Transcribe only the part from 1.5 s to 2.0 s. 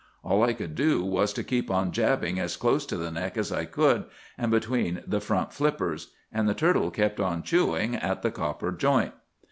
on